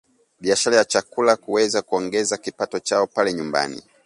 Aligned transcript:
biashara 0.39 0.77
ya 0.77 0.85
chakula 0.85 1.35
kuweza 1.35 1.81
kuongeza 1.81 2.37
kipato 2.37 2.79
chao 2.79 3.07
pale 3.07 3.33
nyumbani 3.33 3.83